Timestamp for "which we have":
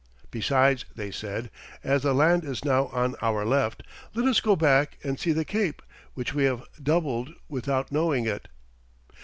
6.15-6.65